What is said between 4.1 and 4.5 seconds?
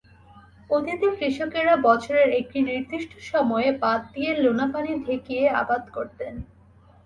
দিয়ে